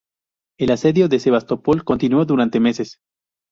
El 0.57 0.71
asedio 0.71 1.07
de 1.09 1.19
Sebastopol 1.19 1.83
continuó 1.83 2.25
durante 2.25 2.59
meses. 2.59 2.97